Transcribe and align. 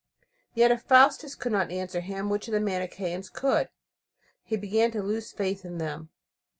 Yet 0.55 0.71
if 0.71 0.81
Faustus 0.81 1.35
could 1.35 1.51
not 1.51 1.69
answer 1.69 1.99
him, 2.01 2.27
which 2.27 2.47
of 2.47 2.53
the 2.53 2.59
Manicheans 2.59 3.29
could? 3.31 3.69
He 4.41 4.57
began 4.57 4.89
to 4.93 5.03
lose 5.03 5.31
faith 5.31 5.63
in 5.63 5.77
them. 5.77 6.09